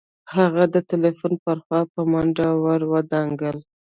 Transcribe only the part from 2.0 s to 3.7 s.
منډه ور ودانګل.